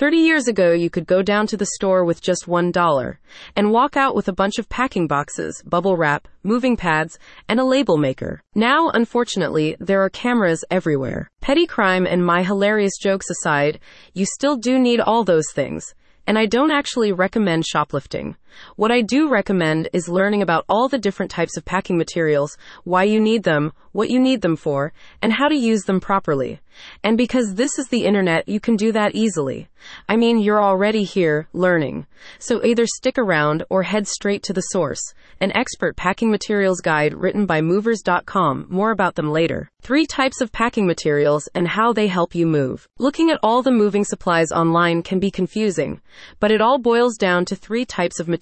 30 0.00 0.16
years 0.16 0.48
ago, 0.48 0.72
you 0.72 0.88
could 0.88 1.06
go 1.06 1.20
down 1.20 1.46
to 1.46 1.58
the 1.58 1.72
store 1.74 2.06
with 2.06 2.22
just 2.22 2.46
$1 2.46 3.16
and 3.54 3.70
walk 3.70 3.98
out 3.98 4.14
with 4.14 4.28
a 4.28 4.32
bunch 4.32 4.58
of 4.58 4.66
packing 4.70 5.06
boxes, 5.06 5.62
bubble 5.66 5.94
wrap, 5.94 6.26
moving 6.42 6.74
pads, 6.74 7.18
and 7.50 7.60
a 7.60 7.64
label 7.64 7.98
maker. 7.98 8.40
Now, 8.54 8.88
unfortunately, 8.88 9.76
there 9.78 10.02
are 10.02 10.08
cameras 10.08 10.64
everywhere. 10.70 11.28
Petty 11.42 11.66
crime 11.66 12.06
and 12.06 12.24
my 12.24 12.42
hilarious 12.42 12.96
jokes 12.96 13.28
aside, 13.28 13.78
you 14.14 14.24
still 14.24 14.56
do 14.56 14.78
need 14.78 15.00
all 15.00 15.22
those 15.22 15.52
things. 15.52 15.94
And 16.26 16.38
I 16.38 16.46
don't 16.46 16.70
actually 16.70 17.12
recommend 17.12 17.66
shoplifting. 17.66 18.36
What 18.76 18.90
I 18.90 19.00
do 19.00 19.28
recommend 19.28 19.88
is 19.92 20.08
learning 20.08 20.42
about 20.42 20.64
all 20.68 20.88
the 20.88 20.98
different 20.98 21.30
types 21.30 21.56
of 21.56 21.64
packing 21.64 21.98
materials, 21.98 22.56
why 22.84 23.04
you 23.04 23.20
need 23.20 23.42
them, 23.42 23.72
what 23.92 24.10
you 24.10 24.20
need 24.20 24.42
them 24.42 24.56
for, 24.56 24.92
and 25.20 25.32
how 25.32 25.48
to 25.48 25.56
use 25.56 25.82
them 25.82 26.00
properly. 26.00 26.60
And 27.02 27.18
because 27.18 27.54
this 27.54 27.78
is 27.78 27.88
the 27.88 28.04
internet, 28.04 28.48
you 28.48 28.60
can 28.60 28.76
do 28.76 28.92
that 28.92 29.14
easily. 29.14 29.68
I 30.08 30.16
mean, 30.16 30.38
you're 30.38 30.62
already 30.62 31.04
here, 31.04 31.48
learning. 31.52 32.06
So 32.38 32.64
either 32.64 32.86
stick 32.86 33.18
around 33.18 33.64
or 33.70 33.82
head 33.82 34.06
straight 34.06 34.42
to 34.44 34.52
the 34.52 34.60
source, 34.60 35.02
an 35.40 35.56
expert 35.56 35.96
packing 35.96 36.30
materials 36.30 36.80
guide 36.80 37.14
written 37.14 37.46
by 37.46 37.60
movers.com. 37.60 38.66
More 38.68 38.90
about 38.90 39.14
them 39.14 39.30
later. 39.30 39.70
Three 39.82 40.06
types 40.06 40.40
of 40.40 40.52
packing 40.52 40.86
materials 40.86 41.48
and 41.54 41.66
how 41.66 41.92
they 41.92 42.08
help 42.08 42.34
you 42.34 42.46
move. 42.46 42.86
Looking 42.98 43.30
at 43.30 43.40
all 43.42 43.62
the 43.62 43.70
moving 43.70 44.04
supplies 44.04 44.52
online 44.52 45.02
can 45.02 45.18
be 45.18 45.30
confusing, 45.30 46.00
but 46.38 46.50
it 46.50 46.60
all 46.60 46.78
boils 46.78 47.16
down 47.16 47.46
to 47.46 47.56
three 47.56 47.86
types 47.86 48.20
of 48.20 48.28
materials. 48.28 48.39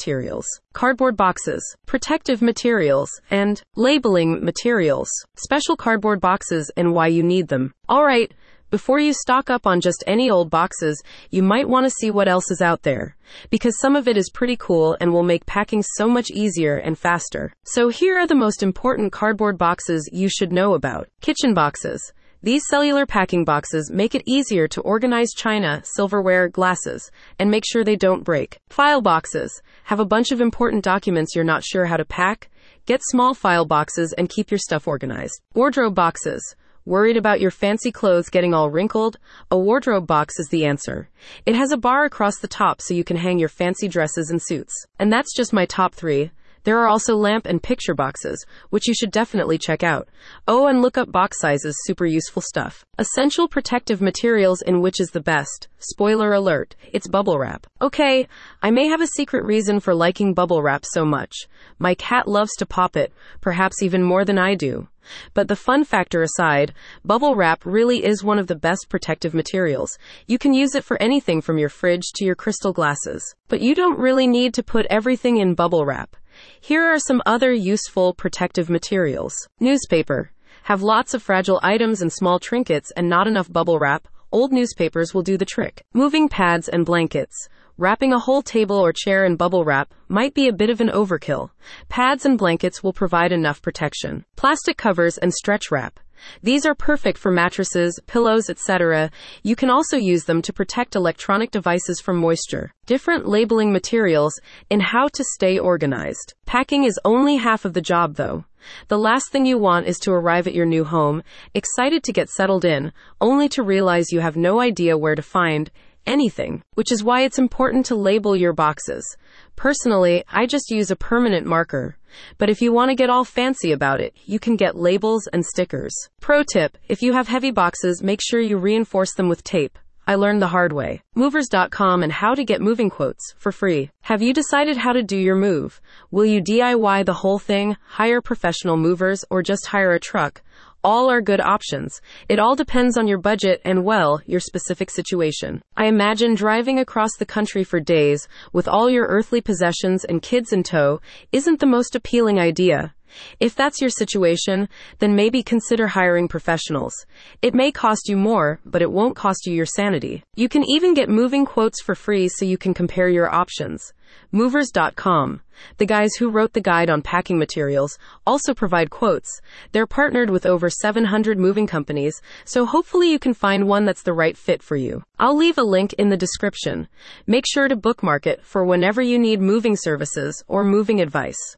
Cardboard 0.73 1.17
boxes, 1.17 1.77
protective 1.87 2.41
materials, 2.41 3.11
and 3.31 3.63
labeling 3.77 4.45
materials. 4.45 5.11
Special 5.37 5.77
cardboard 5.77 6.21
boxes 6.21 6.71
and 6.77 6.95
why 6.95 7.09
you 7.09 7.23
need 7.23 7.49
them. 7.49 7.75
Alright, 7.91 8.33
before 8.71 8.99
you 8.99 9.15
stock 9.15 9.49
up 9.49 9.67
on 9.67 9.81
just 9.81 10.05
any 10.07 10.31
old 10.31 10.51
boxes, 10.51 11.03
you 11.31 11.43
might 11.43 11.71
want 11.71 11.87
to 11.87 11.91
see 11.91 12.11
what 12.11 12.29
else 12.29 12.51
is 12.51 12.61
out 12.61 12.83
there. 12.83 13.17
Because 13.49 13.81
some 13.81 13.97
of 13.97 14.07
it 14.07 14.19
is 14.19 14.29
pretty 14.29 14.57
cool 14.57 14.95
and 15.01 15.11
will 15.11 15.23
make 15.23 15.47
packing 15.47 15.83
so 15.83 16.07
much 16.07 16.31
easier 16.31 16.77
and 16.77 16.99
faster. 16.99 17.55
So 17.65 17.89
here 17.89 18.19
are 18.19 18.27
the 18.27 18.35
most 18.35 18.63
important 18.63 19.11
cardboard 19.11 19.57
boxes 19.57 20.11
you 20.13 20.29
should 20.29 20.53
know 20.53 20.75
about. 20.75 21.09
Kitchen 21.23 21.55
boxes. 21.55 22.13
These 22.41 22.69
cellular 22.69 23.05
packing 23.05 23.45
boxes 23.45 23.91
make 23.91 24.15
it 24.15 24.23
easier 24.25 24.69
to 24.69 24.81
organize 24.83 25.31
china, 25.37 25.83
silverware, 25.83 26.49
glasses, 26.49 27.11
and 27.41 27.51
make 27.51 27.65
sure 27.67 27.83
they 27.83 27.97
don't 27.97 28.23
break. 28.23 28.59
File 28.69 29.01
boxes 29.01 29.61
have 29.85 29.99
a 29.99 30.05
bunch 30.05 30.31
of 30.31 30.41
important 30.41 30.85
documents 30.85 31.35
you're 31.35 31.43
not 31.43 31.65
sure 31.65 31.87
how 31.87 31.97
to 31.97 32.05
pack. 32.05 32.49
Get 32.87 33.01
small 33.03 33.35
file 33.35 33.65
boxes 33.65 34.15
and 34.17 34.29
keep 34.29 34.53
your 34.53 34.59
stuff 34.59 34.87
organized. 34.87 35.41
Wardrobe 35.55 35.97
boxes. 35.97 36.55
Worried 36.85 37.17
about 37.17 37.41
your 37.41 37.51
fancy 37.51 37.91
clothes 37.91 38.29
getting 38.31 38.55
all 38.55 38.71
wrinkled? 38.71 39.19
A 39.51 39.59
wardrobe 39.59 40.07
box 40.07 40.39
is 40.39 40.49
the 40.49 40.65
answer. 40.65 41.11
It 41.45 41.57
has 41.57 41.73
a 41.73 41.77
bar 41.77 42.05
across 42.05 42.39
the 42.39 42.47
top 42.47 42.81
so 42.81 42.95
you 42.95 43.03
can 43.03 43.17
hang 43.17 43.41
your 43.41 43.49
fancy 43.49 43.89
dresses 43.89 44.31
and 44.31 44.41
suits. 44.41 44.87
And 45.01 45.13
that's 45.13 45.35
just 45.35 45.53
my 45.53 45.67
top 45.67 45.93
three. 45.93 46.31
There 46.65 46.79
are 46.79 46.89
also 46.89 47.17
lamp 47.17 47.47
and 47.47 47.63
picture 47.63 47.95
boxes, 47.95 48.45
which 48.71 48.89
you 48.89 48.95
should 48.95 49.11
definitely 49.11 49.59
check 49.59 49.83
out. 49.83 50.09
Oh, 50.47 50.67
and 50.67 50.83
look 50.83 50.99
up 50.99 51.13
box 51.13 51.41
sizes, 51.41 51.77
super 51.85 52.07
useful 52.07 52.43
stuff. 52.43 52.85
Essential 52.99 53.49
protective 53.49 54.01
materials 54.01 54.63
in 54.63 54.81
which 54.81 55.01
is 55.01 55.11
the 55.11 55.21
best. 55.21 55.69
Spoiler 55.79 56.33
alert, 56.33 56.75
it's 56.93 57.09
bubble 57.09 57.39
wrap. 57.39 57.67
Okay, 57.81 58.29
I 58.63 58.71
may 58.71 58.89
have 58.89 59.01
a 59.01 59.07
secret 59.07 59.45
reason 59.45 59.81
for 59.81 59.95
liking 59.95 60.35
bubble 60.35 60.63
wrap 60.63 60.85
so 60.85 61.05
much. 61.05 61.49
My 61.79 61.95
cat 61.95 62.27
loves 62.27 62.55
to 62.59 62.67
pop 62.67 62.97
it, 62.97 63.13
perhaps 63.41 63.83
even 63.83 64.03
more 64.03 64.25
than 64.25 64.39
I 64.39 64.55
do. 64.55 64.89
But 65.33 65.49
the 65.49 65.57
fun 65.57 65.85
factor 65.85 66.23
aside, 66.23 66.75
bubble 67.05 67.35
wrap 67.35 67.65
really 67.65 68.05
is 68.05 68.23
one 68.23 68.39
of 68.39 68.47
the 68.47 68.55
best 68.55 68.89
protective 68.89 69.33
materials. 69.33 69.99
You 70.27 70.39
can 70.39 70.53
use 70.53 70.75
it 70.75 70.85
for 70.85 71.01
anything 71.01 71.41
from 71.41 71.59
your 71.59 71.71
fridge 71.71 72.13
to 72.17 72.25
your 72.25 72.35
crystal 72.35 72.73
glasses. 72.73 73.35
But 73.49 73.61
you 73.61 73.75
don't 73.75 73.99
really 73.99 74.27
need 74.27 74.55
to 74.55 74.63
put 74.63 74.87
everything 74.91 75.39
in 75.39 75.55
bubble 75.55 75.87
wrap. 75.87 76.17
Here 76.61 76.85
are 76.85 76.99
some 76.99 77.23
other 77.27 77.53
useful 77.53 78.15
protective 78.15 78.69
materials. 78.69 79.35
Newspaper. 79.61 80.33
Have 80.65 80.83
lots 80.83 81.15
of 81.15 81.23
fragile 81.23 81.61
items 81.63 82.03
and 82.03 82.13
small 82.13 82.39
trinkets 82.39 82.91
and 82.97 83.09
not 83.09 83.27
enough 83.27 83.53
bubble 83.53 83.79
wrap. 83.79 84.09
Old 84.31 84.53
newspapers 84.53 85.15
will 85.15 85.23
do 85.23 85.37
the 85.37 85.45
trick. 85.45 85.83
Moving 85.95 86.29
pads 86.29 86.69
and 86.69 86.85
blankets. 86.85 87.49
Wrapping 87.79 88.13
a 88.13 88.19
whole 88.19 88.43
table 88.43 88.77
or 88.77 88.93
chair 88.93 89.25
in 89.25 89.37
bubble 89.37 89.65
wrap 89.65 89.95
might 90.09 90.35
be 90.35 90.49
a 90.49 90.53
bit 90.53 90.69
of 90.69 90.81
an 90.81 90.89
overkill. 90.89 91.51
Pads 91.89 92.27
and 92.27 92.37
blankets 92.37 92.83
will 92.83 92.93
provide 92.93 93.33
enough 93.33 93.63
protection. 93.63 94.25
Plastic 94.37 94.77
covers 94.77 95.17
and 95.17 95.33
stretch 95.33 95.71
wrap. 95.71 96.01
These 96.43 96.67
are 96.67 96.75
perfect 96.75 97.19
for 97.19 97.31
mattresses, 97.31 97.99
pillows, 98.07 98.49
etc. 98.51 99.11
You 99.43 99.57
can 99.57 99.71
also 99.71 99.97
use 99.97 100.25
them 100.25 100.43
to 100.43 100.53
protect 100.53 100.97
electronic 100.97 101.51
devices 101.51 102.01
from 102.01 102.17
moisture. 102.17 102.73
Different 102.87 103.29
labeling 103.29 103.73
materials 103.73 104.41
and 104.71 104.83
how 104.83 105.09
to 105.09 105.25
stay 105.25 105.59
organized. 105.59 106.35
Packing 106.47 106.85
is 106.85 107.01
only 107.05 107.37
half 107.37 107.65
of 107.65 107.75
the 107.75 107.81
job 107.81 108.17
though. 108.17 108.45
The 108.89 108.99
last 108.99 109.31
thing 109.31 109.47
you 109.47 109.59
want 109.59 109.87
is 109.87 109.99
to 110.01 110.13
arrive 110.13 110.47
at 110.47 110.55
your 110.55 110.67
new 110.67 110.85
home, 110.85 111.23
excited 111.55 112.03
to 112.05 112.13
get 112.13 112.29
settled 112.29 112.65
in, 112.65 112.93
only 113.21 113.49
to 113.51 113.63
realize 113.63 114.13
you 114.13 114.21
have 114.21 114.37
no 114.37 114.61
idea 114.61 114.99
where 114.99 115.15
to 115.15 115.23
find 115.23 115.71
anything, 116.07 116.63
which 116.75 116.93
is 116.93 117.05
why 117.05 117.23
it's 117.23 117.39
important 117.39 117.87
to 117.87 117.95
label 117.95 118.37
your 118.37 118.53
boxes. 118.53 119.17
Personally, 119.57 120.25
I 120.31 120.47
just 120.47 120.71
use 120.71 120.91
a 120.91 120.97
permanent 120.97 121.47
marker. 121.47 121.97
But 122.39 122.51
if 122.51 122.61
you 122.61 122.73
want 122.73 122.91
to 122.91 122.95
get 122.95 123.11
all 123.11 123.25
fancy 123.25 123.73
about 123.73 124.01
it, 124.01 124.15
you 124.25 124.39
can 124.39 124.57
get 124.57 124.77
labels 124.77 125.27
and 125.33 125.45
stickers. 125.45 125.95
Pro 126.21 126.43
tip, 126.43 126.79
if 126.89 127.03
you 127.03 127.13
have 127.13 127.29
heavy 127.29 127.51
boxes, 127.51 128.03
make 128.03 128.21
sure 128.23 128.41
you 128.41 128.57
reinforce 128.57 129.15
them 129.15 129.29
with 129.29 129.45
tape. 129.45 129.79
I 130.07 130.15
learned 130.15 130.41
the 130.41 130.49
hard 130.49 130.73
way. 130.73 131.03
Movers.com 131.15 132.03
and 132.03 132.11
how 132.11 132.35
to 132.35 132.43
get 132.43 132.63
moving 132.63 132.89
quotes 132.89 133.35
for 133.37 133.53
free. 133.53 133.91
Have 134.01 134.23
you 134.23 134.33
decided 134.33 134.79
how 134.79 134.95
to 134.95 135.03
do 135.03 135.19
your 135.19 135.37
move? 135.37 135.83
Will 136.11 136.25
you 136.25 136.41
DIY 136.41 137.05
the 137.05 137.13
whole 137.13 137.39
thing, 137.39 137.77
hire 137.87 138.23
professional 138.23 138.79
movers, 138.79 139.23
or 139.29 139.43
just 139.43 139.67
hire 139.67 139.93
a 139.93 140.01
truck? 140.01 140.41
All 140.85 141.11
are 141.11 141.21
good 141.21 141.41
options. 141.41 142.01
It 142.29 142.39
all 142.39 142.55
depends 142.55 142.97
on 142.97 143.09
your 143.09 143.19
budget 143.19 143.61
and, 143.65 143.85
well, 143.85 144.21
your 144.27 144.39
specific 144.39 144.91
situation. 144.91 145.61
I 145.77 145.87
imagine 145.87 146.35
driving 146.35 146.79
across 146.79 147.17
the 147.19 147.27
country 147.27 147.65
for 147.65 147.81
days 147.81 148.29
with 148.53 148.69
all 148.69 148.89
your 148.89 149.07
earthly 149.07 149.41
possessions 149.41 150.05
and 150.05 150.23
kids 150.23 150.53
in 150.53 150.63
tow 150.63 151.01
isn't 151.33 151.59
the 151.59 151.67
most 151.67 151.97
appealing 151.97 152.39
idea. 152.39 152.95
If 153.41 153.55
that's 153.55 153.81
your 153.81 153.91
situation, 153.91 154.69
then 154.99 155.17
maybe 155.17 155.43
consider 155.43 155.89
hiring 155.89 156.29
professionals. 156.29 156.95
It 157.43 157.55
may 157.55 157.73
cost 157.73 158.09
you 158.09 158.17
more, 158.17 158.61
but 158.65 158.83
it 158.83 158.93
won't 158.93 159.17
cost 159.17 159.47
you 159.47 159.55
your 159.55 159.67
sanity. 159.67 160.23
You 160.37 160.49
can 160.49 160.65
even 160.69 160.95
get 160.95 161.09
moving 161.09 161.45
quotes 161.45 161.83
for 161.83 161.95
free 161.95 162.29
so 162.29 162.45
you 162.45 162.59
can 162.59 162.75
compare 162.75 163.09
your 163.09 163.33
options. 163.33 163.93
Movers.com. 164.33 165.41
The 165.79 165.87
guys 165.87 166.11
who 166.19 166.31
wrote 166.31 166.53
the 166.53 166.61
guide 166.61 166.91
on 166.91 167.03
packing 167.03 167.39
materials 167.39 167.99
also 168.27 168.55
provide 168.55 168.91
quotes. 168.91 169.41
They're 169.73 169.87
partnered 169.87 170.31
with 170.31 170.47
over 170.47 170.71
700 170.71 171.39
moving 171.39 171.67
companies, 171.67 172.21
so 172.45 172.65
hopefully 172.65 173.11
you 173.11 173.19
can 173.19 173.35
find 173.35 173.67
one 173.67 173.85
that's 173.85 174.03
the 174.03 174.13
right 174.13 174.37
fit 174.37 174.63
for 174.63 174.77
you. 174.77 175.03
I'll 175.19 175.37
leave 175.37 175.59
a 175.59 175.63
link 175.63 175.95
in 175.95 176.11
the 176.11 176.17
description. 176.17 176.89
Make 177.27 177.45
sure 177.47 177.69
to 177.69 177.77
bookmark 177.77 178.27
it 178.27 178.45
for 178.45 178.65
whenever 178.65 179.03
you 179.03 179.19
need 179.19 179.41
moving 179.41 179.77
services 179.77 180.43
or 180.47 180.63
moving 180.63 181.01
advice. 181.01 181.57